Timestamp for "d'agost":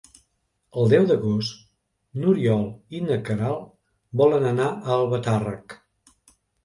1.09-1.59